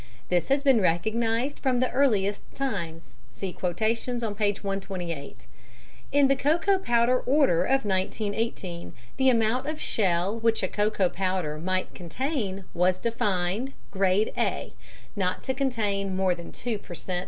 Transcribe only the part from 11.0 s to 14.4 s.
powder might contain was defined grade